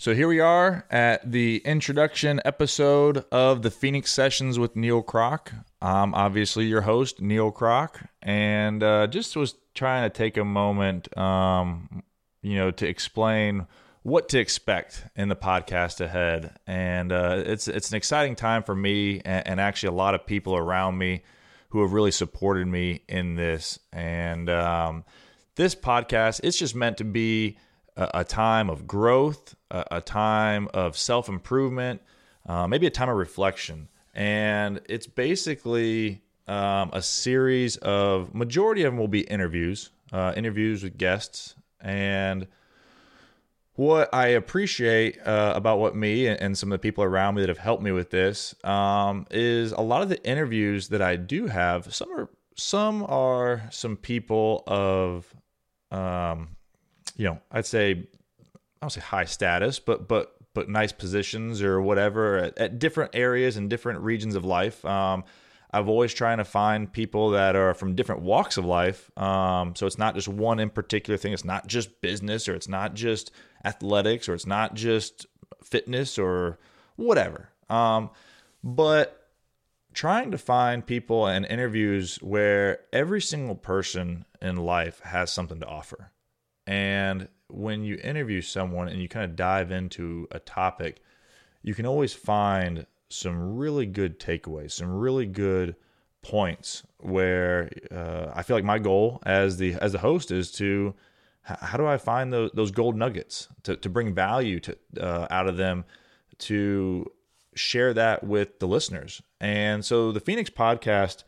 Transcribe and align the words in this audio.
So 0.00 0.14
here 0.14 0.28
we 0.28 0.38
are 0.38 0.86
at 0.92 1.28
the 1.28 1.60
introduction 1.64 2.40
episode 2.44 3.24
of 3.32 3.62
the 3.62 3.70
Phoenix 3.72 4.14
Sessions 4.14 4.56
with 4.56 4.76
Neil 4.76 5.02
Kroc. 5.02 5.52
I'm 5.82 6.14
obviously 6.14 6.66
your 6.66 6.82
host, 6.82 7.20
Neil 7.20 7.50
Kroc, 7.50 8.06
and 8.22 8.80
uh, 8.80 9.08
just 9.08 9.34
was 9.34 9.56
trying 9.74 10.08
to 10.08 10.16
take 10.16 10.36
a 10.36 10.44
moment, 10.44 11.18
um, 11.18 12.04
you 12.42 12.54
know, 12.54 12.70
to 12.70 12.86
explain 12.86 13.66
what 14.04 14.28
to 14.28 14.38
expect 14.38 15.04
in 15.16 15.30
the 15.30 15.34
podcast 15.34 16.00
ahead. 16.00 16.56
And 16.64 17.10
uh, 17.10 17.42
it's 17.44 17.66
it's 17.66 17.90
an 17.90 17.96
exciting 17.96 18.36
time 18.36 18.62
for 18.62 18.76
me, 18.76 19.20
and, 19.24 19.48
and, 19.48 19.60
actually 19.60 19.88
a 19.88 19.98
lot 19.98 20.14
of 20.14 20.24
people 20.24 20.54
around 20.54 20.96
me 20.96 21.24
who 21.70 21.82
have 21.82 21.92
really 21.92 22.12
supported 22.12 22.68
me 22.68 23.02
in 23.08 23.34
this. 23.34 23.80
And 23.92 24.48
um, 24.48 25.04
this 25.56 25.74
podcast, 25.74 26.38
it's 26.44 26.56
just 26.56 26.76
meant 26.76 26.98
to 26.98 27.04
be 27.04 27.58
a, 27.98 28.20
a 28.20 28.24
time 28.24 28.70
of 28.70 28.86
growth, 28.86 29.54
a, 29.70 29.84
a 29.92 30.00
time 30.00 30.68
of 30.72 30.96
self 30.96 31.28
improvement, 31.28 32.00
uh, 32.46 32.66
maybe 32.66 32.86
a 32.86 32.90
time 32.90 33.10
of 33.10 33.16
reflection. 33.16 33.88
And 34.14 34.80
it's 34.88 35.06
basically 35.06 36.22
um, 36.46 36.90
a 36.92 37.02
series 37.02 37.76
of, 37.78 38.34
majority 38.34 38.84
of 38.84 38.92
them 38.92 38.98
will 38.98 39.08
be 39.08 39.20
interviews, 39.20 39.90
uh, 40.12 40.32
interviews 40.36 40.82
with 40.82 40.96
guests. 40.96 41.54
And 41.80 42.46
what 43.74 44.12
I 44.12 44.28
appreciate 44.28 45.24
uh, 45.24 45.52
about 45.54 45.78
what 45.78 45.94
me 45.94 46.26
and, 46.26 46.58
some 46.58 46.72
of 46.72 46.80
the 46.80 46.82
people 46.82 47.04
around 47.04 47.36
me 47.36 47.42
that 47.42 47.48
have 47.48 47.58
helped 47.58 47.82
me 47.82 47.92
with 47.92 48.10
this 48.10 48.54
um, 48.64 49.26
is 49.30 49.70
a 49.72 49.80
lot 49.80 50.02
of 50.02 50.08
the 50.08 50.20
interviews 50.24 50.88
that 50.88 51.02
I 51.02 51.14
do 51.16 51.46
have. 51.46 51.94
Some 51.94 52.10
are 52.10 52.28
some 52.56 53.04
are 53.04 53.62
some 53.70 53.96
people 53.96 54.64
of 54.66 55.32
um, 55.92 56.56
you 57.18 57.26
know, 57.26 57.38
I'd 57.52 57.66
say 57.66 57.90
I 57.90 58.80
don't 58.80 58.90
say 58.90 59.00
high 59.00 59.26
status, 59.26 59.78
but 59.78 60.08
but 60.08 60.34
but 60.54 60.70
nice 60.70 60.92
positions 60.92 61.62
or 61.62 61.82
whatever 61.82 62.38
at, 62.38 62.58
at 62.58 62.78
different 62.78 63.14
areas 63.14 63.58
and 63.58 63.68
different 63.68 64.00
regions 64.00 64.34
of 64.34 64.46
life. 64.46 64.82
Um, 64.86 65.24
I've 65.70 65.88
always 65.88 66.14
trying 66.14 66.38
to 66.38 66.44
find 66.44 66.90
people 66.90 67.30
that 67.30 67.54
are 67.54 67.74
from 67.74 67.94
different 67.94 68.22
walks 68.22 68.56
of 68.56 68.64
life. 68.64 69.10
Um, 69.18 69.76
so 69.76 69.86
it's 69.86 69.98
not 69.98 70.14
just 70.14 70.26
one 70.26 70.60
in 70.60 70.70
particular 70.70 71.18
thing. 71.18 71.34
It's 71.34 71.44
not 71.44 71.66
just 71.66 72.00
business 72.00 72.48
or 72.48 72.54
it's 72.54 72.68
not 72.68 72.94
just 72.94 73.30
athletics 73.64 74.28
or 74.28 74.34
it's 74.34 74.46
not 74.46 74.74
just 74.74 75.26
fitness 75.62 76.18
or 76.18 76.58
whatever. 76.96 77.50
Um, 77.68 78.10
but 78.64 79.28
trying 79.92 80.30
to 80.30 80.38
find 80.38 80.86
people 80.86 81.26
and 81.26 81.44
interviews 81.44 82.16
where 82.22 82.80
every 82.92 83.20
single 83.20 83.56
person 83.56 84.24
in 84.40 84.56
life 84.56 85.00
has 85.00 85.30
something 85.30 85.60
to 85.60 85.66
offer. 85.66 86.12
And 86.68 87.28
when 87.48 87.82
you 87.82 87.98
interview 88.04 88.42
someone 88.42 88.88
and 88.88 89.00
you 89.00 89.08
kind 89.08 89.24
of 89.24 89.36
dive 89.36 89.70
into 89.70 90.28
a 90.30 90.38
topic, 90.38 91.00
you 91.62 91.74
can 91.74 91.86
always 91.86 92.12
find 92.12 92.86
some 93.08 93.56
really 93.56 93.86
good 93.86 94.20
takeaways, 94.20 94.72
some 94.72 94.92
really 94.92 95.24
good 95.24 95.76
points 96.20 96.82
where 96.98 97.70
uh, 97.90 98.32
I 98.34 98.42
feel 98.42 98.54
like 98.54 98.64
my 98.64 98.78
goal 98.78 99.22
as 99.24 99.56
the 99.56 99.76
as 99.80 99.92
the 99.92 99.98
host 99.98 100.30
is 100.30 100.52
to 100.52 100.94
how 101.40 101.78
do 101.78 101.86
I 101.86 101.96
find 101.96 102.30
those, 102.30 102.50
those 102.52 102.70
gold 102.70 102.96
nuggets 102.96 103.48
to, 103.62 103.74
to 103.76 103.88
bring 103.88 104.12
value 104.12 104.60
to 104.60 104.76
uh, 105.00 105.26
out 105.30 105.48
of 105.48 105.56
them 105.56 105.86
to 106.40 107.10
share 107.54 107.94
that 107.94 108.24
with 108.24 108.58
the 108.58 108.68
listeners. 108.68 109.22
And 109.40 109.82
so 109.82 110.12
the 110.12 110.20
Phoenix 110.20 110.50
podcast, 110.50 111.24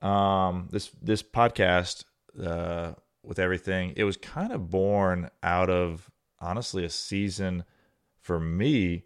um, 0.00 0.68
this 0.70 0.92
this 1.02 1.24
podcast 1.24 2.04
uh, 2.40 2.92
with 3.26 3.38
everything, 3.38 3.92
it 3.96 4.04
was 4.04 4.16
kind 4.16 4.52
of 4.52 4.70
born 4.70 5.30
out 5.42 5.70
of 5.70 6.10
honestly 6.38 6.84
a 6.84 6.90
season 6.90 7.64
for 8.20 8.38
me 8.38 9.04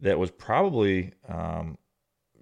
that 0.00 0.18
was 0.18 0.30
probably 0.30 1.12
um, 1.28 1.76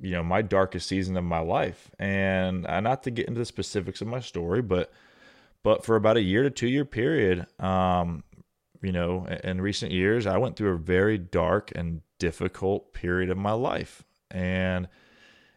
you 0.01 0.12
know 0.12 0.23
my 0.23 0.43
darkest 0.43 0.89
season 0.89 1.17
of 1.17 1.25
my 1.25 1.41
life. 1.41 1.91
And 1.98 2.67
uh, 2.67 2.80
not 2.80 3.02
to 3.05 3.11
get 3.11 3.27
into 3.27 3.41
the 3.41 3.45
specifics 3.45 4.01
of 4.01 4.08
my 4.08 4.20
story 4.20 4.63
but 4.63 4.92
but 5.63 5.85
for 5.85 5.97
about 5.97 6.17
a 6.17 6.23
year 6.23 6.42
to 6.45 6.51
two 6.51 6.69
year 6.69 6.85
period 6.85 7.47
um, 7.58 8.23
you 8.81 8.92
know 8.92 9.27
in 9.42 9.61
recent 9.61 9.91
years 9.91 10.27
i 10.27 10.36
went 10.39 10.57
through 10.57 10.73
a 10.73 10.79
very 10.79 11.19
dark 11.19 11.73
and 11.75 12.01
difficult 12.19 12.92
period 12.92 13.31
of 13.31 13.39
my 13.39 13.52
life. 13.52 14.05
And 14.31 14.89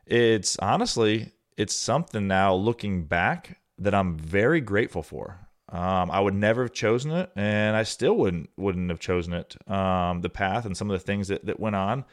it's 0.06 0.58
honestly 0.60 1.32
it's 1.58 1.76
something 1.76 2.28
now 2.28 2.54
looking 2.54 3.06
back 3.06 3.60
that 3.78 3.94
i'm 3.94 4.18
very 4.18 4.60
grateful 4.60 5.04
for 5.04 5.48
um, 5.72 6.12
I 6.12 6.20
would 6.20 6.34
never 6.34 6.64
have 6.64 6.74
chosen 6.74 7.12
it, 7.12 7.32
and 7.36 7.78
I 7.78 7.84
still 7.84 8.14
wouldn't 8.16 8.50
wouldn't 8.58 8.90
have 8.90 9.00
chosen 9.00 9.34
it. 9.34 9.56
Um, 9.72 10.22
the 10.22 10.30
path 10.30 10.66
and 10.66 10.76
some 10.76 10.92
of 10.92 11.00
the 11.00 11.06
things 11.06 11.30
that, 11.30 11.46
that 11.46 11.60
went 11.60 11.78
on, 11.78 12.04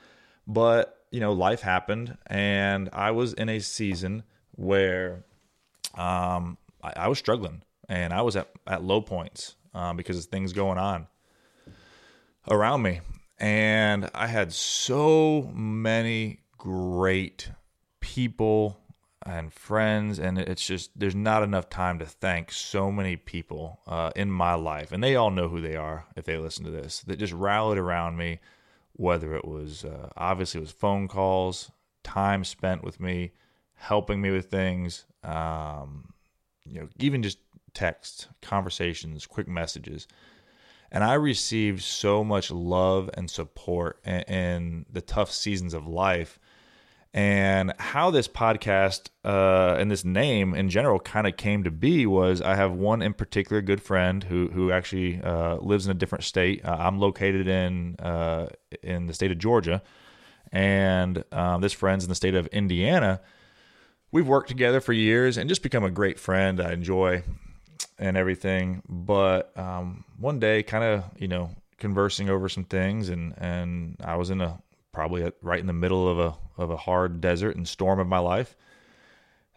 but 0.47 0.97
you 1.11 1.19
know, 1.19 1.33
life 1.33 1.61
happened, 1.61 2.17
and 2.27 2.89
I 2.93 3.11
was 3.11 3.33
in 3.33 3.49
a 3.49 3.59
season 3.59 4.23
where 4.53 5.25
um, 5.95 6.57
I, 6.83 6.93
I, 6.97 7.09
was 7.09 7.19
struggling, 7.19 7.63
and 7.89 8.13
I 8.13 8.23
was 8.23 8.37
at 8.37 8.49
at 8.65 8.85
low 8.85 9.01
points 9.01 9.57
um, 9.75 9.97
because 9.97 10.19
of 10.19 10.25
things 10.27 10.53
going 10.53 10.79
on 10.79 11.09
around 12.49 12.83
me, 12.83 13.01
and 13.39 14.09
I 14.15 14.29
had 14.29 14.53
so 14.53 15.51
many 15.53 16.41
great 16.59 17.51
people 17.99 18.79
and 19.29 19.53
friends 19.53 20.19
and 20.19 20.39
it's 20.39 20.67
just 20.67 20.91
there's 20.99 21.15
not 21.15 21.43
enough 21.43 21.69
time 21.69 21.99
to 21.99 22.07
thank 22.07 22.51
so 22.51 22.91
many 22.91 23.17
people 23.17 23.81
uh, 23.87 24.11
in 24.17 24.31
my 24.31 24.55
life 24.55 24.93
and 24.93 25.03
they 25.03 25.17
all 25.17 25.31
know 25.31 25.49
who 25.49 25.61
they 25.61 25.77
are 25.77 26.07
if 26.17 26.25
they 26.25 26.37
listen 26.37 26.65
to 26.65 26.71
this 26.71 27.01
that 27.01 27.19
just 27.19 27.33
rallied 27.33 27.79
around 27.79 28.17
me 28.17 28.39
whether 28.93 29.35
it 29.35 29.45
was 29.45 29.85
uh, 29.85 30.09
obviously 30.17 30.59
it 30.59 30.63
was 30.63 30.71
phone 30.71 31.07
calls 31.09 31.71
time 32.03 32.43
spent 32.45 32.83
with 32.83 33.01
me 33.01 33.33
helping 33.75 34.21
me 34.21 34.31
with 34.31 34.51
things 34.51 35.05
um, 35.23 36.13
you 36.65 36.81
know 36.81 36.89
even 36.99 37.23
just 37.23 37.39
texts 37.75 38.27
conversations 38.43 39.27
quick 39.27 39.47
messages. 39.47 40.09
And 40.91 41.05
i 41.05 41.15
received 41.15 41.83
so 41.83 42.25
much 42.25 42.51
love 42.51 43.11
and 43.15 43.31
support 43.31 44.01
in, 44.05 44.23
in 44.23 44.87
the 44.91 45.03
tough 45.03 45.31
seasons 45.31 45.75
of 45.75 45.87
life 45.87 46.39
and 47.15 47.73
how 47.79 48.11
this 48.11 48.29
podcast 48.29 49.09
uh, 49.25 49.77
and 49.79 49.91
this 49.91 50.05
name 50.05 50.55
in 50.55 50.69
general 50.69 51.01
kind 51.01 51.27
of 51.27 51.37
came 51.37 51.65
to 51.65 51.71
be 51.71 52.07
was 52.07 52.43
I 52.43 52.55
have 52.55 52.73
one 52.73 53.03
in 53.03 53.15
particular 53.15 53.63
good 53.63 53.83
friend 53.83 54.23
who 54.25 54.49
who 54.49 54.71
actually 54.71 55.21
uh, 55.23 55.57
lives 55.57 55.87
in 55.87 55.91
a 55.91 55.95
different 55.95 56.25
state. 56.25 56.65
Uh, 56.65 56.77
I'm 56.79 56.99
located 56.99 57.49
in 57.49 57.97
uh, 57.99 58.49
in 58.83 59.07
the 59.07 59.15
state 59.15 59.31
of 59.31 59.39
Georgia, 59.39 59.83
and 60.53 61.25
um, 61.33 61.61
this 61.61 61.73
friend's 61.73 62.05
in 62.05 62.09
the 62.09 62.15
state 62.15 62.35
of 62.35 62.47
Indiana. 62.49 63.21
We've 64.11 64.27
worked 64.27 64.49
together 64.49 64.81
for 64.81 64.93
years 64.93 65.37
and 65.37 65.49
just 65.49 65.63
become 65.63 65.85
a 65.85 65.91
great 65.91 66.19
friend. 66.19 66.61
I 66.61 66.73
enjoy 66.73 67.23
and 67.99 68.17
everything. 68.17 68.83
But 68.89 69.57
um, 69.59 70.05
one 70.19 70.39
day, 70.39 70.63
kind 70.63 70.85
of 70.85 71.05
you 71.19 71.29
know 71.29 71.51
conversing 71.79 72.29
over 72.29 72.49
some 72.49 72.65
things, 72.65 73.09
and 73.09 73.35
and 73.39 73.97
I 74.05 74.17
was 74.17 74.31
in 74.31 74.41
a 74.41 74.59
probably 74.93 75.31
right 75.43 75.61
in 75.61 75.67
the 75.67 75.73
middle 75.73 76.09
of 76.09 76.19
a 76.19 76.37
of 76.57 76.71
a 76.71 76.77
hard 76.77 77.21
desert 77.21 77.57
and 77.57 77.67
storm 77.67 77.99
of 77.99 78.07
my 78.07 78.19
life. 78.19 78.57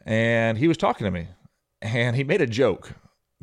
And 0.05 0.57
he 0.57 0.67
was 0.67 0.77
talking 0.77 1.05
to 1.05 1.11
me, 1.11 1.27
and 1.81 2.15
he 2.15 2.23
made 2.23 2.41
a 2.41 2.47
joke 2.47 2.93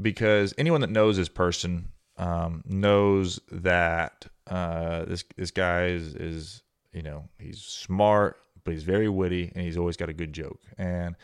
because 0.00 0.54
anyone 0.58 0.80
that 0.80 0.90
knows 0.90 1.16
this 1.16 1.28
person 1.28 1.88
um, 2.16 2.62
knows 2.66 3.40
that 3.50 4.26
uh, 4.46 5.04
this 5.04 5.24
this 5.36 5.50
guy 5.50 5.86
is 5.86 6.14
is 6.14 6.62
you 6.92 7.02
know 7.02 7.28
he's 7.38 7.60
smart, 7.62 8.36
but 8.64 8.74
he's 8.74 8.82
very 8.82 9.08
witty, 9.08 9.52
and 9.54 9.64
he's 9.64 9.76
always 9.76 9.96
got 9.96 10.08
a 10.08 10.14
good 10.14 10.32
joke. 10.32 10.60
And 10.76 11.16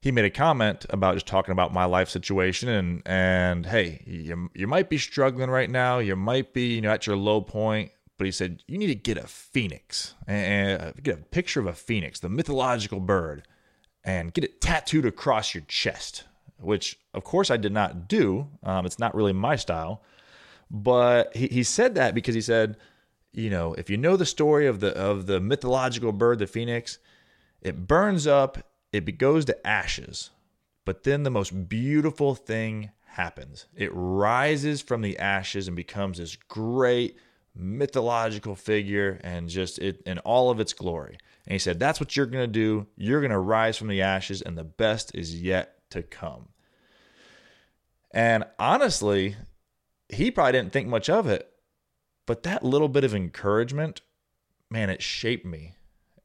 he 0.00 0.10
made 0.10 0.24
a 0.24 0.30
comment 0.30 0.84
about 0.90 1.14
just 1.14 1.26
talking 1.26 1.52
about 1.52 1.72
my 1.72 1.84
life 1.84 2.08
situation 2.08 2.68
and 2.68 3.02
and 3.06 3.66
hey, 3.66 4.02
you 4.06 4.50
you 4.54 4.66
might 4.66 4.90
be 4.90 4.98
struggling 4.98 5.48
right 5.48 5.70
now, 5.70 5.98
you 5.98 6.16
might 6.16 6.52
be 6.52 6.74
you 6.74 6.80
know 6.80 6.90
at 6.90 7.06
your 7.06 7.16
low 7.16 7.40
point, 7.40 7.90
but 8.22 8.26
he 8.26 8.30
said 8.30 8.62
you 8.68 8.78
need 8.78 8.86
to 8.86 8.94
get 8.94 9.18
a 9.18 9.26
phoenix 9.26 10.14
and 10.28 10.94
get 11.02 11.18
a 11.18 11.22
picture 11.22 11.58
of 11.58 11.66
a 11.66 11.72
phoenix, 11.72 12.20
the 12.20 12.28
mythological 12.28 13.00
bird, 13.00 13.42
and 14.04 14.32
get 14.32 14.44
it 14.44 14.60
tattooed 14.60 15.04
across 15.04 15.54
your 15.54 15.64
chest. 15.66 16.22
Which, 16.60 17.00
of 17.12 17.24
course, 17.24 17.50
I 17.50 17.56
did 17.56 17.72
not 17.72 18.06
do. 18.06 18.46
Um, 18.62 18.86
it's 18.86 19.00
not 19.00 19.16
really 19.16 19.32
my 19.32 19.56
style. 19.56 20.04
But 20.70 21.34
he, 21.34 21.48
he 21.48 21.64
said 21.64 21.96
that 21.96 22.14
because 22.14 22.36
he 22.36 22.40
said, 22.40 22.76
you 23.32 23.50
know, 23.50 23.74
if 23.74 23.90
you 23.90 23.96
know 23.96 24.16
the 24.16 24.24
story 24.24 24.68
of 24.68 24.78
the 24.78 24.96
of 24.96 25.26
the 25.26 25.40
mythological 25.40 26.12
bird, 26.12 26.38
the 26.38 26.46
phoenix, 26.46 27.00
it 27.60 27.88
burns 27.88 28.28
up, 28.28 28.58
it 28.92 29.18
goes 29.18 29.46
to 29.46 29.66
ashes, 29.66 30.30
but 30.84 31.02
then 31.02 31.24
the 31.24 31.30
most 31.30 31.68
beautiful 31.68 32.36
thing 32.36 32.92
happens. 33.04 33.66
It 33.74 33.90
rises 33.92 34.80
from 34.80 35.02
the 35.02 35.18
ashes 35.18 35.66
and 35.66 35.74
becomes 35.74 36.18
this 36.18 36.36
great 36.36 37.16
mythological 37.54 38.54
figure 38.54 39.20
and 39.22 39.48
just 39.48 39.78
it 39.78 40.02
in 40.06 40.18
all 40.20 40.50
of 40.50 40.60
its 40.60 40.72
glory. 40.72 41.18
And 41.46 41.52
he 41.52 41.58
said, 41.58 41.78
That's 41.78 42.00
what 42.00 42.16
you're 42.16 42.26
going 42.26 42.44
to 42.44 42.52
do. 42.52 42.86
You're 42.96 43.20
going 43.20 43.30
to 43.30 43.38
rise 43.38 43.76
from 43.76 43.88
the 43.88 44.02
ashes, 44.02 44.42
and 44.42 44.56
the 44.56 44.64
best 44.64 45.14
is 45.14 45.40
yet 45.40 45.78
to 45.90 46.02
come. 46.02 46.48
And 48.12 48.44
honestly, 48.58 49.36
he 50.08 50.30
probably 50.30 50.52
didn't 50.52 50.72
think 50.72 50.88
much 50.88 51.08
of 51.08 51.26
it. 51.26 51.48
But 52.26 52.44
that 52.44 52.64
little 52.64 52.88
bit 52.88 53.04
of 53.04 53.14
encouragement, 53.14 54.00
man, 54.70 54.90
it 54.90 55.02
shaped 55.02 55.44
me 55.44 55.74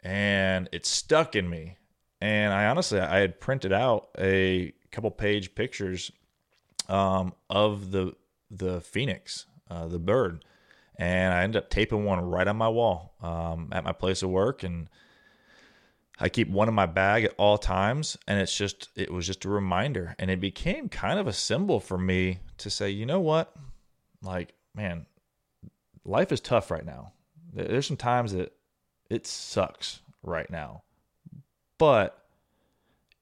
and 0.03 0.69
it 0.71 0.85
stuck 0.85 1.35
in 1.35 1.50
me. 1.50 1.77
And 2.21 2.53
I 2.53 2.68
honestly, 2.68 3.00
I 3.00 3.19
had 3.19 3.39
printed 3.39 3.73
out 3.73 4.09
a 4.18 4.73
couple 4.91 5.12
page 5.12 5.56
pictures 5.56 6.12
um, 6.88 7.33
of 7.50 7.91
the 7.91 8.15
the 8.50 8.80
phoenix, 8.80 9.45
uh, 9.69 9.88
the 9.88 10.00
bird, 10.00 10.45
and 10.97 11.33
I 11.33 11.44
ended 11.44 11.63
up 11.63 11.69
taping 11.69 12.05
one 12.05 12.19
right 12.19 12.47
on 12.47 12.57
my 12.57 12.69
wall 12.69 13.13
um, 13.21 13.69
at 13.71 13.83
my 13.83 13.91
place 13.91 14.23
of 14.23 14.29
work, 14.29 14.63
and 14.63 14.89
I 16.19 16.29
keep 16.29 16.49
one 16.49 16.67
in 16.67 16.73
my 16.73 16.88
bag 16.88 17.23
at 17.23 17.35
all 17.38 17.57
times, 17.57 18.17
and 18.27 18.39
it's 18.39 18.55
just 18.55 18.89
it 18.95 19.11
was 19.11 19.27
just 19.27 19.45
a 19.45 19.49
reminder, 19.49 20.15
and 20.17 20.31
it 20.31 20.41
became 20.41 20.89
kind 20.89 21.19
of 21.19 21.27
a 21.27 21.33
symbol 21.33 21.79
for 21.79 21.97
me 21.97 22.39
to 22.57 22.69
say, 22.69 22.89
you 22.89 23.05
know 23.05 23.19
what, 23.19 23.55
like 24.23 24.53
man, 24.73 25.05
life 26.03 26.31
is 26.31 26.41
tough 26.41 26.71
right 26.71 26.85
now. 26.85 27.11
There's 27.53 27.88
some 27.88 27.97
times 27.97 28.33
that 28.33 28.53
it 29.09 29.27
sucks 29.27 30.01
right 30.23 30.49
now, 30.49 30.83
but 31.77 32.25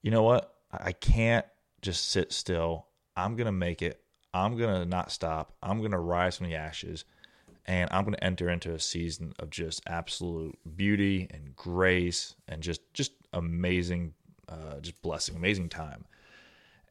you 0.02 0.12
know 0.12 0.24
what, 0.24 0.56
I 0.72 0.94
can't 0.94 1.46
just 1.82 2.10
sit 2.10 2.32
still. 2.32 2.88
I'm 3.18 3.36
gonna 3.36 3.52
make 3.52 3.82
it. 3.82 4.02
I'm 4.34 4.58
gonna 4.58 4.86
not 4.86 5.12
stop. 5.12 5.54
I'm 5.62 5.82
gonna 5.82 6.00
rise 6.00 6.38
from 6.38 6.48
the 6.48 6.56
ashes 6.56 7.04
and 7.66 7.90
I'm 7.92 8.04
going 8.04 8.14
to 8.14 8.24
enter 8.24 8.50
into 8.50 8.74
a 8.74 8.80
season 8.80 9.34
of 9.40 9.50
just 9.50 9.82
absolute 9.88 10.58
beauty 10.76 11.28
and 11.32 11.56
grace 11.56 12.36
and 12.48 12.62
just 12.62 12.82
just 12.94 13.12
amazing, 13.34 14.14
uh, 14.48 14.80
just 14.82 15.02
blessing, 15.02 15.36
amazing 15.36 15.70
time. 15.70 16.06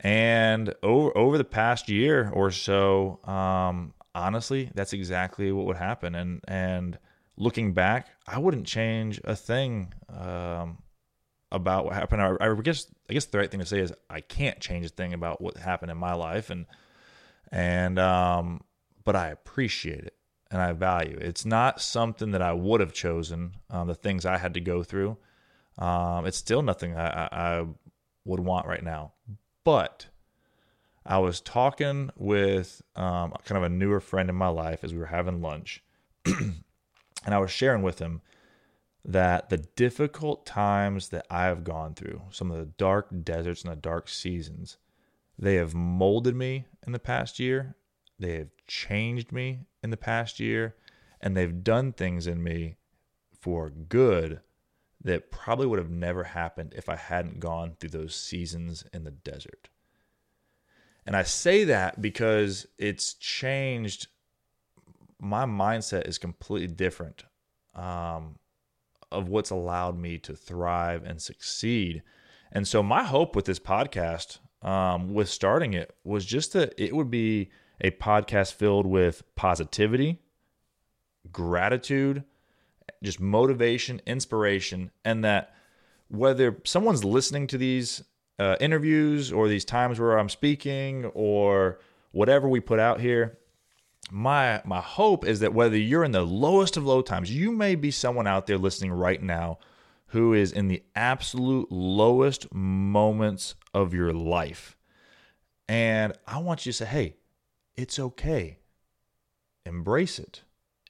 And 0.00 0.74
over 0.82 1.16
over 1.16 1.38
the 1.38 1.44
past 1.44 1.88
year 1.88 2.30
or 2.32 2.50
so, 2.50 3.20
um, 3.24 3.94
honestly, 4.14 4.70
that's 4.74 4.92
exactly 4.92 5.52
what 5.52 5.66
would 5.66 5.76
happen. 5.76 6.14
And 6.16 6.40
and 6.48 6.98
looking 7.36 7.72
back, 7.72 8.08
I 8.26 8.38
wouldn't 8.38 8.66
change 8.66 9.20
a 9.22 9.36
thing 9.36 9.94
um, 10.08 10.78
about 11.52 11.84
what 11.84 11.94
happened. 11.94 12.20
I, 12.20 12.34
I 12.40 12.54
guess 12.56 12.92
I 13.08 13.12
guess 13.12 13.26
the 13.26 13.38
right 13.38 13.50
thing 13.50 13.60
to 13.60 13.66
say 13.66 13.78
is 13.78 13.92
I 14.10 14.20
can't 14.20 14.58
change 14.58 14.86
a 14.86 14.88
thing 14.88 15.14
about 15.14 15.40
what 15.40 15.56
happened 15.56 15.92
in 15.92 15.98
my 15.98 16.14
life, 16.14 16.50
and 16.50 16.66
and 17.52 18.00
um, 18.00 18.62
but 19.04 19.14
I 19.14 19.28
appreciate 19.28 20.04
it 20.04 20.16
and 20.54 20.62
I 20.62 20.72
value. 20.72 21.18
It's 21.20 21.44
not 21.44 21.80
something 21.80 22.30
that 22.30 22.40
I 22.40 22.52
would 22.52 22.80
have 22.80 22.92
chosen. 22.92 23.56
Um, 23.70 23.88
the 23.88 23.94
things 23.96 24.24
I 24.24 24.38
had 24.38 24.54
to 24.54 24.60
go 24.60 24.84
through, 24.84 25.16
um, 25.78 26.26
it's 26.26 26.36
still 26.36 26.62
nothing 26.62 26.96
I, 26.96 27.28
I, 27.32 27.66
would 28.24 28.38
want 28.38 28.68
right 28.68 28.82
now. 28.82 29.12
But 29.64 30.06
I 31.04 31.18
was 31.18 31.40
talking 31.40 32.10
with 32.16 32.80
um, 32.94 33.34
kind 33.44 33.58
of 33.58 33.64
a 33.64 33.68
newer 33.68 34.00
friend 34.00 34.30
in 34.30 34.36
my 34.36 34.46
life 34.46 34.84
as 34.84 34.94
we 34.94 35.00
were 35.00 35.06
having 35.06 35.42
lunch, 35.42 35.82
and 36.24 36.54
I 37.26 37.38
was 37.38 37.50
sharing 37.50 37.82
with 37.82 37.98
him 37.98 38.22
that 39.04 39.50
the 39.50 39.58
difficult 39.58 40.46
times 40.46 41.08
that 41.08 41.26
I 41.28 41.46
have 41.46 41.64
gone 41.64 41.94
through, 41.94 42.22
some 42.30 42.52
of 42.52 42.58
the 42.58 42.72
dark 42.78 43.08
deserts 43.24 43.62
and 43.62 43.72
the 43.72 43.76
dark 43.76 44.08
seasons, 44.08 44.78
they 45.36 45.56
have 45.56 45.74
molded 45.74 46.36
me 46.36 46.66
in 46.86 46.92
the 46.92 47.00
past 47.00 47.40
year. 47.40 47.74
They 48.18 48.38
have 48.38 48.50
changed 48.66 49.32
me 49.32 49.60
in 49.82 49.90
the 49.90 49.96
past 49.96 50.40
year, 50.40 50.76
and 51.20 51.36
they've 51.36 51.64
done 51.64 51.92
things 51.92 52.26
in 52.26 52.42
me 52.42 52.76
for 53.40 53.70
good 53.70 54.40
that 55.02 55.30
probably 55.30 55.66
would 55.66 55.78
have 55.78 55.90
never 55.90 56.24
happened 56.24 56.72
if 56.76 56.88
I 56.88 56.96
hadn't 56.96 57.40
gone 57.40 57.76
through 57.78 57.90
those 57.90 58.14
seasons 58.14 58.84
in 58.92 59.04
the 59.04 59.10
desert. 59.10 59.68
And 61.06 61.14
I 61.14 61.22
say 61.22 61.64
that 61.64 62.00
because 62.00 62.66
it's 62.78 63.14
changed. 63.14 64.06
My 65.20 65.44
mindset 65.44 66.08
is 66.08 66.16
completely 66.16 66.68
different 66.68 67.24
um, 67.74 68.38
of 69.12 69.28
what's 69.28 69.50
allowed 69.50 69.98
me 69.98 70.18
to 70.18 70.34
thrive 70.34 71.04
and 71.04 71.20
succeed. 71.20 72.02
And 72.52 72.66
so, 72.66 72.82
my 72.82 73.02
hope 73.02 73.36
with 73.36 73.44
this 73.44 73.58
podcast, 73.58 74.38
um, 74.62 75.12
with 75.12 75.28
starting 75.28 75.74
it, 75.74 75.94
was 76.04 76.24
just 76.24 76.54
that 76.54 76.72
it 76.78 76.94
would 76.94 77.10
be 77.10 77.50
a 77.80 77.90
podcast 77.90 78.54
filled 78.54 78.86
with 78.86 79.22
positivity, 79.36 80.20
gratitude, 81.32 82.24
just 83.02 83.20
motivation, 83.20 84.00
inspiration, 84.06 84.90
and 85.04 85.24
that 85.24 85.54
whether 86.08 86.58
someone's 86.64 87.04
listening 87.04 87.46
to 87.48 87.58
these 87.58 88.02
uh, 88.38 88.56
interviews 88.60 89.32
or 89.32 89.48
these 89.48 89.64
times 89.64 89.98
where 89.98 90.18
I'm 90.18 90.28
speaking 90.28 91.06
or 91.14 91.78
whatever 92.12 92.48
we 92.48 92.60
put 92.60 92.78
out 92.78 93.00
here, 93.00 93.38
my 94.10 94.60
my 94.64 94.80
hope 94.80 95.24
is 95.24 95.40
that 95.40 95.54
whether 95.54 95.76
you're 95.76 96.04
in 96.04 96.12
the 96.12 96.22
lowest 96.22 96.76
of 96.76 96.84
low 96.84 97.02
times, 97.02 97.30
you 97.34 97.52
may 97.52 97.74
be 97.74 97.90
someone 97.90 98.26
out 98.26 98.46
there 98.46 98.58
listening 98.58 98.92
right 98.92 99.22
now 99.22 99.58
who 100.08 100.32
is 100.32 100.52
in 100.52 100.68
the 100.68 100.82
absolute 100.94 101.72
lowest 101.72 102.52
moments 102.54 103.54
of 103.72 103.92
your 103.94 104.12
life. 104.12 104.76
And 105.68 106.12
I 106.26 106.38
want 106.38 106.66
you 106.66 106.72
to 106.72 106.76
say, 106.78 106.84
hey, 106.84 107.16
it's 107.76 107.98
okay. 107.98 108.58
Embrace 109.66 110.18
it. 110.18 110.42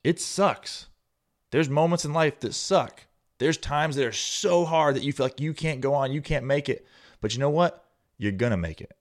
It 0.03 0.21
sucks. 0.21 0.89
There's 1.51 1.69
moments 1.69 2.05
in 2.05 2.13
life 2.13 2.41
that 2.41 2.55
suck. 2.55 3.07
There's 3.39 3.57
times 3.57 3.97
that 3.97 4.07
are 4.07 4.13
so 4.13 4.65
hard 4.65 4.97
that 4.97 5.03
you 5.03 5.13
feel 5.13 5.27
like 5.27 5.41
you 5.41 5.55
can't 5.55 5.81
go 5.81 5.95
on, 5.95 6.13
you 6.13 6.21
can't 6.21 6.45
make 6.45 6.69
it. 6.69 6.87
But 7.21 7.35
you 7.35 7.41
know 7.41 7.51
what? 7.51 7.85
You're 8.19 8.33
going 8.33 8.51
to 8.51 8.57
make 8.57 8.81
it. 8.81 8.93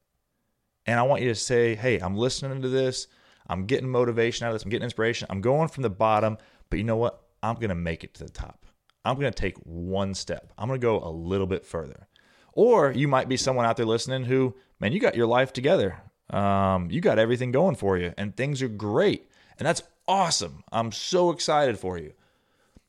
And 0.86 1.00
I 1.00 1.04
want 1.04 1.22
you 1.22 1.30
to 1.30 1.36
say, 1.36 1.76
hey, 1.76 2.00
I'm 2.00 2.16
listening 2.16 2.62
to 2.62 2.70
this. 2.70 3.08
I'm 3.48 3.66
getting 3.66 3.90
motivation 3.90 4.46
out 4.46 4.50
of 4.50 4.56
this. 4.56 4.64
I'm 4.64 4.70
getting 4.70 4.84
inspiration. 4.84 5.28
I'm 5.30 5.42
going 5.42 5.68
from 5.68 5.84
the 5.84 5.90
bottom. 5.90 6.38
But 6.70 6.78
you 6.78 6.86
know 6.86 6.98
what? 6.98 7.22
I'm 7.42 7.56
going 7.56 7.70
to 7.70 7.76
make 7.76 8.04
it 8.04 8.14
to 8.16 8.24
the 8.24 8.30
top. 8.30 8.66
I'm 9.06 9.20
going 9.20 9.32
to 9.32 9.40
take 9.40 9.58
one 9.58 10.14
step. 10.14 10.54
I'm 10.58 10.68
going 10.68 10.80
to 10.80 10.86
go 10.86 11.00
a 11.04 11.10
little 11.10 11.48
bit 11.48 11.66
further. 11.66 12.08
Or 12.54 12.92
you 12.92 13.08
might 13.08 13.28
be 13.28 13.38
someone 13.38 13.66
out 13.66 13.78
there 13.78 13.86
listening 13.86 14.24
who, 14.24 14.56
man, 14.80 14.94
you 14.94 15.00
got 15.00 15.16
your 15.16 15.28
life 15.28 15.52
together. 15.52 16.02
Um, 16.30 16.90
you 16.90 17.02
got 17.02 17.20
everything 17.20 17.52
going 17.52 17.76
for 17.76 17.98
you, 17.98 18.14
and 18.18 18.36
things 18.36 18.62
are 18.62 18.68
great. 18.68 19.30
And 19.60 19.68
that's 19.68 19.84
awesome. 20.08 20.64
I'm 20.72 20.92
so 20.92 21.32
excited 21.32 21.78
for 21.78 21.98
you. 21.98 22.14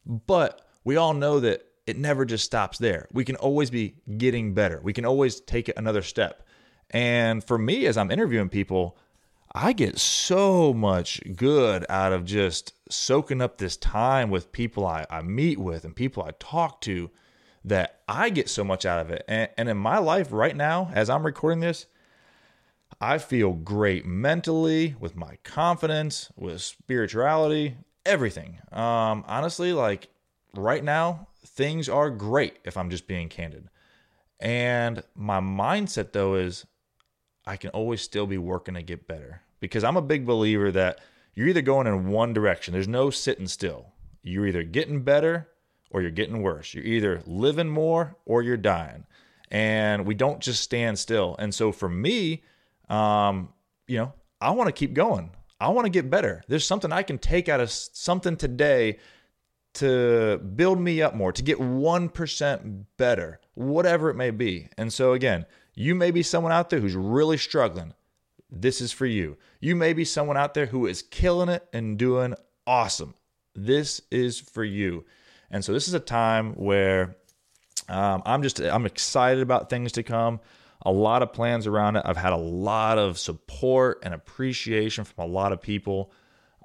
But 0.07 0.61
we 0.85 0.97
all 0.97 1.15
know 1.15 1.41
that 1.41 1.67
it 1.87 1.99
never 1.99 2.25
just 2.25 2.45
stops 2.45 2.79
there. 2.79 3.09
We 3.13 3.25
can 3.25 3.37
always 3.37 3.71
be 3.71 3.97
getting 4.17 4.55
better, 4.55 4.81
we 4.83 4.93
can 4.93 5.05
always 5.05 5.41
take 5.41 5.69
it 5.69 5.77
another 5.77 6.03
step. 6.03 6.47
And 6.91 7.43
for 7.43 7.59
me, 7.59 7.87
as 7.87 7.97
I'm 7.97 8.11
interviewing 8.11 8.49
people, 8.49 8.97
I 9.55 9.73
get 9.73 9.99
so 9.99 10.75
much 10.75 11.21
good 11.37 11.87
out 11.89 12.13
of 12.13 12.25
just 12.25 12.73
soaking 12.91 13.41
up 13.41 13.59
this 13.59 13.77
time 13.77 14.31
with 14.31 14.53
people 14.53 14.85
I, 14.87 15.07
I 15.09 15.23
meet 15.23 15.59
with 15.59 15.85
and 15.85 15.95
people 15.95 16.23
I 16.23 16.33
talk 16.39 16.81
to 16.83 17.11
that 17.65 18.01
I 18.09 18.31
get 18.31 18.49
so 18.49 18.65
much 18.65 18.85
out 18.85 19.01
of 19.01 19.11
it. 19.11 19.25
And, 19.29 19.49
and 19.57 19.69
in 19.69 19.77
my 19.77 19.99
life 19.99 20.29
right 20.33 20.57
now, 20.57 20.91
as 20.93 21.09
I'm 21.09 21.25
recording 21.25 21.61
this, 21.61 21.87
I 23.05 23.19
feel 23.19 23.53
great 23.53 24.07
mentally, 24.07 24.97
with 24.99 25.15
my 25.15 25.37
confidence, 25.45 26.33
with 26.37 26.63
spirituality, 26.63 27.77
everything. 28.07 28.61
Um, 28.73 29.25
honestly, 29.29 29.75
like 29.75 30.09
right 30.55 30.83
now, 30.83 31.29
things 31.45 31.91
are 31.91 32.09
great 32.09 32.57
if 32.65 32.79
I'm 32.79 32.89
just 32.89 33.07
being 33.07 33.29
candid. 33.29 33.69
And 34.41 35.03
my 35.15 35.41
mindset, 35.41 36.13
though, 36.13 36.37
is 36.37 36.65
I 37.47 37.59
can 37.59 37.69
always 37.71 38.01
still 38.01 38.27
be 38.27 38.39
working 38.39 38.73
to 38.73 38.83
get 38.83 39.07
better 39.07 39.43
because 39.61 39.85
I'm 39.85 39.99
a 39.99 40.03
big 40.03 40.25
believer 40.25 40.73
that 40.73 40.99
you're 41.35 41.49
either 41.49 41.61
going 41.61 41.87
in 41.87 42.09
one 42.09 42.33
direction, 42.33 42.73
there's 42.73 42.89
no 42.89 43.11
sitting 43.11 43.49
still. 43.49 43.93
You're 44.23 44.47
either 44.47 44.63
getting 44.63 45.03
better 45.03 45.51
or 45.91 46.01
you're 46.01 46.11
getting 46.11 46.41
worse. 46.41 46.73
You're 46.73 46.85
either 46.85 47.23
living 47.27 47.69
more 47.69 48.17
or 48.25 48.41
you're 48.41 48.57
dying. 48.57 49.05
And 49.51 50.07
we 50.07 50.15
don't 50.15 50.41
just 50.41 50.63
stand 50.63 50.99
still. 50.99 51.37
And 51.39 51.55
so 51.55 51.71
for 51.71 51.91
me, 51.91 52.45
um, 52.89 53.49
you 53.87 53.99
know, 53.99 54.13
I 54.41 54.51
want 54.51 54.69
to 54.69 54.73
keep 54.73 54.95
going. 54.95 55.31
I 55.61 55.69
want 55.69 55.87
to 55.87 55.91
get 55.91 56.11
better. 56.11 56.43
There's 56.49 56.67
something 56.67 56.93
I 56.93 57.03
can 57.03 57.19
take 57.19 57.49
out 57.49 57.61
of 57.61 57.71
something 57.71 58.37
today 58.37 58.99
to 59.75 60.39
build 60.39 60.81
me 60.81 61.03
up 61.03 61.15
more, 61.15 61.33
to 61.33 61.43
get 61.43 61.59
1% 61.59 62.85
better, 62.97 63.41
whatever 63.55 64.11
it 64.11 64.15
may 64.15 64.31
be. 64.31 64.69
And 64.79 64.93
so, 64.93 65.13
again, 65.13 65.47
you 65.75 65.95
may 65.95 66.11
be 66.11 66.23
someone 66.23 66.53
out 66.53 66.71
there 66.71 66.81
who's 66.81 66.95
really 66.95 67.37
struggling. 67.37 67.93
This 68.51 68.81
is 68.81 68.93
for 68.93 69.07
you. 69.07 69.37
You 69.61 69.75
may 69.75 69.93
be 69.93 70.05
someone 70.05 70.37
out 70.37 70.55
there 70.55 70.67
who 70.67 70.87
is 70.87 71.03
killing 71.03 71.49
it 71.49 71.67
and 71.73 71.99
doing 71.99 72.35
awesome. 72.67 73.15
This 73.55 74.01
is 74.11 74.39
for 74.39 74.65
you. 74.65 75.05
And 75.51 75.65
so, 75.65 75.73
this 75.73 75.89
is 75.89 75.95
a 75.95 76.01
time 76.01 76.55
where 76.55 77.17
um, 77.89 78.23
I'm 78.25 78.43
just, 78.43 78.61
I'm 78.61 78.87
excited 78.87 79.43
about 79.43 79.71
things 79.71 79.93
to 79.93 80.03
come 80.03 80.41
a 80.85 80.93
lot 80.93 81.23
of 81.23 81.33
plans 81.33 81.67
around 81.67 81.97
it. 81.97 82.03
I've 82.05 82.17
had 82.17 82.33
a 82.33 82.39
lot 82.39 82.99
of 82.99 83.19
support 83.19 84.01
and 84.03 84.13
appreciation 84.13 85.05
from 85.05 85.25
a 85.25 85.27
lot 85.27 85.53
of 85.53 85.61
people. 85.61 86.13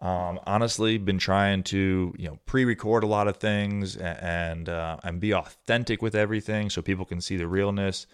Um, 0.02 0.40
honestly, 0.46 0.98
been 0.98 1.18
trying 1.18 1.64
to 1.64 2.14
you 2.18 2.28
know 2.28 2.40
pre-record 2.46 3.04
a 3.04 3.08
lot 3.08 3.28
of 3.28 3.38
things 3.38 3.98
and 3.98 4.70
uh, 4.70 4.98
and 5.04 5.20
be 5.20 5.34
authentic 5.34 6.02
with 6.02 6.16
everything 6.16 6.70
so 6.70 6.82
people 6.82 7.06
can 7.06 7.22
see 7.22 7.38
the 7.38 7.48
realness. 7.48 8.08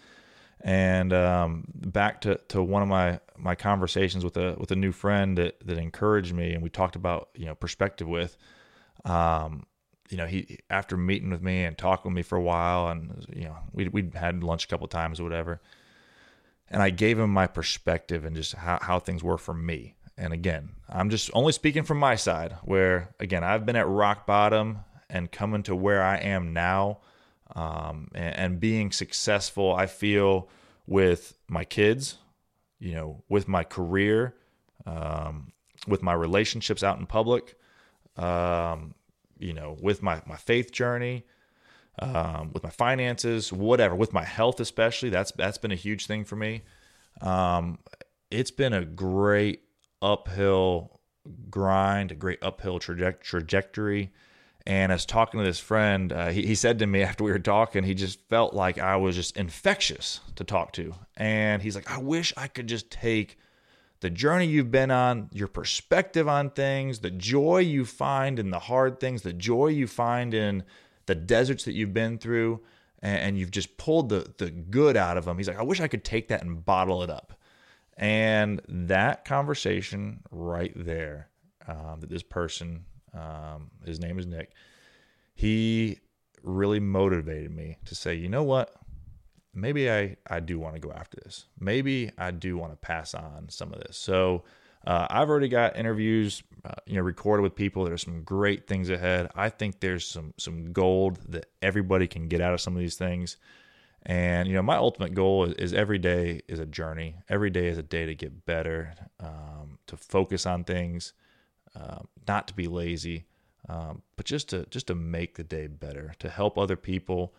And 0.62 1.12
um, 1.12 1.64
back 1.74 2.22
to, 2.22 2.40
to 2.48 2.62
one 2.62 2.82
of 2.82 2.88
my, 2.88 3.20
my 3.36 3.54
conversations 3.54 4.24
with 4.24 4.36
a 4.36 4.56
with 4.58 4.70
a 4.70 4.76
new 4.76 4.90
friend 4.90 5.36
that, 5.38 5.60
that 5.66 5.78
encouraged 5.78 6.34
me, 6.34 6.52
and 6.52 6.62
we 6.62 6.70
talked 6.70 6.96
about 6.96 7.28
you 7.34 7.46
know 7.46 7.54
perspective 7.54 8.08
with. 8.08 8.36
Um, 9.04 9.66
you 10.08 10.16
know, 10.16 10.26
he 10.26 10.60
after 10.70 10.96
meeting 10.96 11.30
with 11.30 11.42
me 11.42 11.64
and 11.64 11.76
talking 11.76 12.10
with 12.10 12.16
me 12.16 12.22
for 12.22 12.36
a 12.36 12.42
while, 12.42 12.88
and 12.88 13.26
you 13.34 13.44
know, 13.44 13.56
we 13.72 13.88
we 13.88 14.10
had 14.14 14.42
lunch 14.42 14.64
a 14.64 14.68
couple 14.68 14.86
times 14.88 15.20
or 15.20 15.24
whatever, 15.24 15.60
and 16.70 16.82
I 16.82 16.90
gave 16.90 17.18
him 17.18 17.30
my 17.30 17.46
perspective 17.46 18.24
and 18.24 18.36
just 18.36 18.54
how 18.54 18.78
how 18.80 18.98
things 18.98 19.22
were 19.22 19.38
for 19.38 19.54
me. 19.54 19.96
And 20.18 20.32
again, 20.32 20.70
I'm 20.88 21.10
just 21.10 21.30
only 21.34 21.52
speaking 21.52 21.82
from 21.84 21.98
my 21.98 22.16
side, 22.16 22.56
where 22.62 23.14
again 23.20 23.44
I've 23.44 23.66
been 23.66 23.76
at 23.76 23.88
rock 23.88 24.26
bottom 24.26 24.80
and 25.08 25.30
coming 25.30 25.62
to 25.64 25.76
where 25.76 26.02
I 26.02 26.16
am 26.16 26.52
now, 26.52 26.98
um, 27.54 28.08
and, 28.14 28.36
and 28.36 28.60
being 28.60 28.92
successful. 28.92 29.74
I 29.74 29.86
feel 29.86 30.48
with 30.86 31.36
my 31.48 31.64
kids, 31.64 32.18
you 32.78 32.92
know, 32.92 33.22
with 33.28 33.46
my 33.48 33.64
career, 33.64 34.34
um, 34.84 35.52
with 35.86 36.02
my 36.02 36.14
relationships 36.14 36.82
out 36.82 36.98
in 36.98 37.06
public. 37.06 37.56
Um, 38.16 38.94
you 39.38 39.52
know, 39.52 39.76
with 39.80 40.02
my, 40.02 40.22
my 40.26 40.36
faith 40.36 40.72
journey, 40.72 41.26
um, 42.00 42.50
with 42.52 42.62
my 42.62 42.70
finances, 42.70 43.52
whatever, 43.52 43.94
with 43.94 44.12
my 44.12 44.24
health 44.24 44.60
especially. 44.60 45.10
That's 45.10 45.32
that's 45.32 45.58
been 45.58 45.72
a 45.72 45.76
huge 45.76 46.06
thing 46.06 46.24
for 46.24 46.36
me. 46.36 46.62
Um, 47.20 47.78
it's 48.30 48.50
been 48.50 48.72
a 48.72 48.84
great 48.84 49.62
uphill 50.02 51.00
grind, 51.50 52.12
a 52.12 52.14
great 52.14 52.38
uphill 52.42 52.78
traje- 52.78 53.20
trajectory. 53.20 54.12
And 54.66 54.90
as 54.90 55.06
talking 55.06 55.38
to 55.38 55.46
this 55.46 55.60
friend, 55.60 56.12
uh, 56.12 56.28
he, 56.28 56.44
he 56.44 56.54
said 56.54 56.80
to 56.80 56.86
me 56.86 57.02
after 57.04 57.24
we 57.24 57.30
were 57.30 57.38
talking, 57.38 57.84
he 57.84 57.94
just 57.94 58.20
felt 58.28 58.52
like 58.52 58.78
I 58.78 58.96
was 58.96 59.14
just 59.14 59.36
infectious 59.36 60.20
to 60.34 60.44
talk 60.44 60.72
to. 60.72 60.94
And 61.16 61.62
he's 61.62 61.76
like, 61.76 61.90
I 61.90 61.98
wish 61.98 62.32
I 62.36 62.48
could 62.48 62.66
just 62.66 62.90
take 62.90 63.38
the 64.00 64.10
journey 64.10 64.46
you've 64.46 64.70
been 64.70 64.90
on, 64.90 65.30
your 65.32 65.48
perspective 65.48 66.28
on 66.28 66.50
things, 66.50 66.98
the 66.98 67.10
joy 67.10 67.58
you 67.58 67.84
find 67.84 68.38
in 68.38 68.50
the 68.50 68.58
hard 68.58 69.00
things, 69.00 69.22
the 69.22 69.32
joy 69.32 69.68
you 69.68 69.86
find 69.86 70.34
in 70.34 70.64
the 71.06 71.14
deserts 71.14 71.64
that 71.64 71.74
you've 71.74 71.94
been 71.94 72.18
through, 72.18 72.60
and, 73.02 73.38
you've 73.38 73.50
just 73.50 73.76
pulled 73.76 74.08
the, 74.08 74.32
the 74.38 74.50
good 74.50 74.96
out 74.96 75.16
of 75.16 75.24
them. 75.24 75.36
He's 75.36 75.48
like, 75.48 75.58
I 75.58 75.62
wish 75.62 75.80
I 75.80 75.88
could 75.88 76.04
take 76.04 76.28
that 76.28 76.42
and 76.42 76.64
bottle 76.64 77.02
it 77.02 77.10
up. 77.10 77.38
And 77.96 78.60
that 78.68 79.24
conversation 79.24 80.20
right 80.30 80.72
there, 80.74 81.28
um, 81.68 82.00
that 82.00 82.10
this 82.10 82.22
person, 82.22 82.84
um, 83.14 83.70
his 83.84 84.00
name 84.00 84.18
is 84.18 84.26
Nick, 84.26 84.52
he 85.34 86.00
really 86.42 86.80
motivated 86.80 87.54
me 87.54 87.78
to 87.84 87.94
say, 87.94 88.14
you 88.14 88.28
know 88.28 88.42
what? 88.42 88.74
maybe 89.56 89.90
I, 89.90 90.16
I 90.28 90.40
do 90.40 90.58
want 90.58 90.74
to 90.74 90.80
go 90.80 90.92
after 90.92 91.18
this. 91.24 91.46
Maybe 91.58 92.10
I 92.18 92.30
do 92.30 92.56
want 92.56 92.72
to 92.72 92.76
pass 92.76 93.14
on 93.14 93.48
some 93.48 93.72
of 93.72 93.80
this. 93.80 93.96
So 93.96 94.44
uh, 94.86 95.06
I've 95.10 95.28
already 95.28 95.48
got 95.48 95.76
interviews, 95.76 96.42
uh, 96.64 96.74
you 96.86 96.94
know, 96.94 97.02
recorded 97.02 97.42
with 97.42 97.54
people. 97.54 97.84
There's 97.84 98.02
some 98.02 98.22
great 98.22 98.66
things 98.66 98.88
ahead. 98.88 99.30
I 99.34 99.48
think 99.48 99.80
there's 99.80 100.06
some 100.06 100.32
some 100.38 100.72
gold 100.72 101.18
that 101.28 101.46
everybody 101.60 102.06
can 102.06 102.28
get 102.28 102.40
out 102.40 102.54
of 102.54 102.60
some 102.60 102.74
of 102.74 102.80
these 102.80 102.96
things. 102.96 103.36
And 104.02 104.46
you 104.46 104.54
know, 104.54 104.62
my 104.62 104.76
ultimate 104.76 105.14
goal 105.14 105.44
is, 105.44 105.54
is 105.54 105.74
every 105.74 105.98
day 105.98 106.42
is 106.46 106.60
a 106.60 106.66
journey. 106.66 107.16
Every 107.28 107.50
day 107.50 107.66
is 107.66 107.78
a 107.78 107.82
day 107.82 108.06
to 108.06 108.14
get 108.14 108.46
better, 108.46 108.94
um, 109.18 109.78
to 109.88 109.96
focus 109.96 110.46
on 110.46 110.62
things, 110.62 111.12
uh, 111.74 111.98
not 112.28 112.46
to 112.48 112.54
be 112.54 112.68
lazy, 112.68 113.26
um, 113.68 114.02
but 114.14 114.26
just 114.26 114.48
to 114.50 114.66
just 114.70 114.86
to 114.86 114.94
make 114.94 115.34
the 115.34 115.44
day 115.44 115.66
better, 115.66 116.14
to 116.20 116.28
help 116.28 116.56
other 116.56 116.76
people 116.76 117.34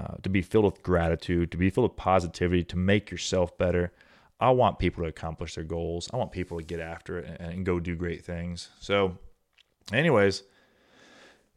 uh, 0.00 0.14
to 0.22 0.30
be 0.30 0.40
filled 0.40 0.64
with 0.64 0.82
gratitude, 0.82 1.50
to 1.50 1.58
be 1.58 1.68
filled 1.68 1.90
with 1.90 1.96
positivity, 1.96 2.64
to 2.64 2.76
make 2.76 3.10
yourself 3.10 3.56
better. 3.58 3.92
I 4.38 4.50
want 4.50 4.78
people 4.78 5.02
to 5.02 5.08
accomplish 5.08 5.54
their 5.54 5.64
goals. 5.64 6.10
I 6.12 6.16
want 6.16 6.32
people 6.32 6.58
to 6.58 6.64
get 6.64 6.80
after 6.80 7.18
it 7.18 7.36
and, 7.40 7.52
and 7.52 7.66
go 7.66 7.80
do 7.80 7.96
great 7.96 8.24
things. 8.24 8.68
So, 8.80 9.18
anyways, 9.92 10.42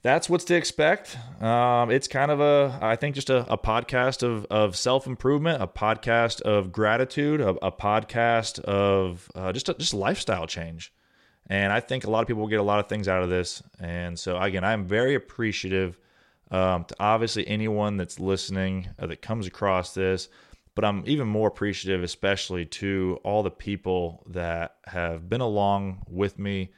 that's 0.02 0.30
what's 0.30 0.46
to 0.46 0.56
expect. 0.56 1.18
Um, 1.42 1.92
it's 1.92 2.08
kind 2.08 2.32
of 2.32 2.40
a, 2.40 2.80
I 2.82 2.96
think, 2.96 3.16
just 3.16 3.30
a, 3.30 3.52
a 3.52 3.58
podcast 3.58 4.24
of, 4.24 4.46
of 4.46 4.78
self 4.78 5.08
improvement, 5.08 5.62
a 5.62 5.68
podcast 5.68 6.42
of 6.42 6.72
gratitude, 6.72 7.42
a, 7.42 7.50
a 7.66 7.72
podcast 7.72 8.60
of 8.62 9.30
uh, 9.36 9.52
just 9.52 9.68
a, 9.68 9.74
just 9.74 9.94
lifestyle 9.94 10.48
change. 10.48 10.94
And 11.48 11.74
I 11.74 11.80
think 11.80 12.06
a 12.06 12.10
lot 12.10 12.22
of 12.22 12.28
people 12.28 12.42
will 12.42 12.50
get 12.50 12.60
a 12.60 12.64
lot 12.64 12.80
of 12.80 12.88
things 12.88 13.08
out 13.08 13.24
of 13.24 13.30
this. 13.30 13.62
And 13.80 14.18
so, 14.18 14.38
again, 14.38 14.64
I'm 14.64 14.86
very 14.86 15.16
appreciative 15.16 16.00
um, 16.52 16.86
to 16.86 16.96
obviously 17.00 17.48
anyone 17.48 17.98
that's 17.98 18.20
listening 18.20 18.88
uh, 18.98 19.08
that 19.08 19.22
comes 19.22 19.48
across 19.48 19.94
this. 19.94 20.30
But 20.80 20.88
I'm 20.88 21.04
even 21.06 21.28
more 21.28 21.50
appreciative, 21.50 22.04
especially 22.04 22.64
to 22.66 23.20
all 23.26 23.44
the 23.44 23.52
people 23.52 24.24
that 24.28 24.78
have 24.86 25.28
been 25.28 25.42
along 25.42 26.04
with 26.08 26.40
me 26.40 26.72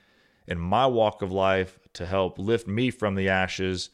in 0.48 0.58
my 0.58 0.88
walk 0.88 1.22
of 1.22 1.32
life 1.32 1.78
to 1.94 2.08
help 2.08 2.40
lift 2.40 2.66
me 2.66 2.90
from 2.90 3.14
the 3.14 3.30
ashes. 3.30 3.92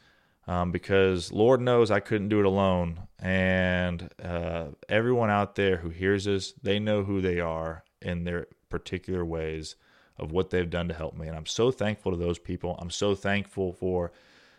Um, 0.48 0.72
because 0.72 1.34
Lord 1.34 1.60
knows 1.60 1.92
I 1.92 2.00
couldn't 2.00 2.30
do 2.30 2.40
it 2.40 2.46
alone. 2.46 3.02
And 3.20 4.10
uh, 4.24 4.68
everyone 4.88 5.30
out 5.30 5.56
there 5.56 5.76
who 5.76 5.90
hears 5.90 6.24
this, 6.24 6.54
they 6.54 6.80
know 6.80 7.04
who 7.04 7.20
they 7.20 7.42
are 7.42 7.84
in 8.02 8.24
their 8.24 8.48
particular 8.70 9.26
ways 9.26 9.76
of 10.18 10.32
what 10.32 10.52
they've 10.52 10.70
done 10.70 10.88
to 10.88 10.94
help 10.94 11.18
me. 11.18 11.28
And 11.28 11.36
I'm 11.36 11.46
so 11.46 11.70
thankful 11.70 12.14
to 12.14 12.18
those 12.18 12.40
people. 12.40 12.78
I'm 12.80 12.92
so 12.92 13.14
thankful 13.14 13.74
for 13.74 14.14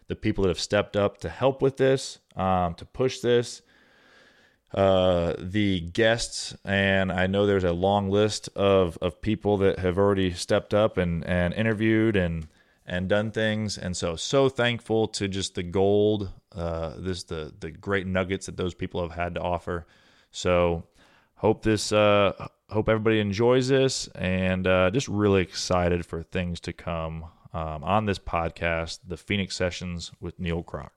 the 0.09 0.17
people 0.17 0.43
that 0.43 0.51
have 0.51 0.61
stepped 0.61 0.95
up 0.95 1.17
to 1.23 1.31
help 1.31 1.63
with 1.63 1.79
this, 1.79 2.19
um, 2.37 2.75
to 2.75 2.85
push 2.85 3.21
this, 3.21 3.63
uh, 4.75 5.35
the 5.39 5.81
guests, 5.81 6.55
and 6.65 7.11
I 7.11 7.27
know 7.27 7.47
there's 7.47 7.65
a 7.65 7.73
long 7.73 8.11
list 8.11 8.49
of, 8.55 8.99
of 9.01 9.21
people 9.23 9.57
that 9.59 9.79
have 9.79 9.97
already 9.97 10.33
stepped 10.33 10.75
up 10.75 10.99
and, 10.99 11.25
and 11.25 11.55
interviewed 11.55 12.17
and 12.17 12.49
and 12.91 13.07
done 13.07 13.31
things, 13.31 13.77
and 13.77 13.95
so 13.95 14.17
so 14.17 14.49
thankful 14.49 15.09
to 15.09 15.29
just 15.29 15.55
the 15.55 15.63
gold, 15.63 16.31
uh, 16.57 16.95
this 16.97 17.23
the 17.25 17.53
the 17.61 17.71
great 17.71 18.07
nuggets 18.07 18.47
that 18.47 18.57
those 18.57 18.73
people 18.73 19.03
have 19.03 19.13
had 19.13 19.35
to 19.35 19.43
offer. 19.43 19.87
So 20.31 20.85
hope 21.35 21.63
this 21.63 21.93
uh, 21.93 22.49
hope 22.71 22.89
everybody 22.89 23.21
enjoys 23.21 23.69
this, 23.69 24.09
and 24.15 24.67
uh, 24.67 24.91
just 24.91 25.07
really 25.07 25.43
excited 25.43 26.07
for 26.07 26.23
things 26.23 26.61
to 26.61 26.73
come 26.73 27.27
um, 27.53 27.85
on 27.85 28.07
this 28.07 28.19
podcast, 28.19 29.01
the 29.07 29.19
Phoenix 29.19 29.55
Sessions 29.55 30.11
with 30.19 30.41
Neil 30.41 30.63
Kroc. 30.63 30.91